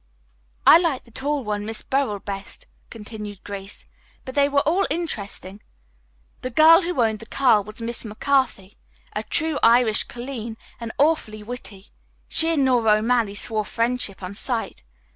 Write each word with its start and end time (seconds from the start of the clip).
"I 0.65 0.79
liked 0.79 1.05
the 1.05 1.11
tall 1.11 1.43
one, 1.43 1.63
Miss 1.63 1.83
Burrell, 1.83 2.17
best," 2.17 2.65
continued 2.89 3.43
Grace, 3.43 3.85
"but 4.25 4.33
they 4.33 4.49
were 4.49 4.61
all 4.61 4.87
interesting. 4.89 5.61
The 6.41 6.49
girl 6.49 6.81
who 6.81 6.99
owned 7.03 7.19
the 7.19 7.27
car 7.27 7.61
was 7.61 7.81
a 7.81 7.83
Miss 7.83 8.03
McCarthy, 8.03 8.77
a 9.13 9.21
true 9.21 9.59
Irish 9.61 10.05
colleen 10.05 10.57
and 10.79 10.91
awfully 10.97 11.43
witty. 11.43 11.89
She 12.27 12.49
and 12.49 12.65
Nora 12.65 12.93
O'Malley 12.93 13.35
swore 13.35 13.63
friendship 13.63 14.23
on 14.23 14.33
sight. 14.33 14.81